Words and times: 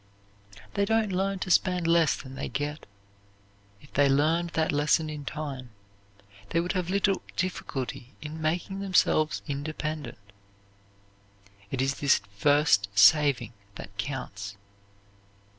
They 0.73 0.83
don't 0.83 1.11
learn 1.13 1.37
to 1.41 1.51
spend 1.51 1.85
less 1.85 2.15
than 2.19 2.33
they 2.33 2.49
get. 2.49 2.87
If 3.81 3.93
they 3.93 4.09
learned 4.09 4.49
that 4.53 4.71
lesson 4.71 5.11
in 5.11 5.25
time, 5.25 5.69
they 6.49 6.59
would 6.59 6.71
have 6.71 6.89
little 6.89 7.21
difficulty 7.35 8.15
in 8.19 8.41
making 8.41 8.79
themselves 8.79 9.43
independent. 9.45 10.17
It 11.69 11.83
is 11.83 11.99
this 11.99 12.19
first 12.35 12.87
saving 12.95 13.53
that 13.75 13.95
counts. 13.99 14.57